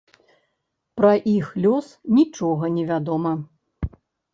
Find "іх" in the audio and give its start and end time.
1.35-1.53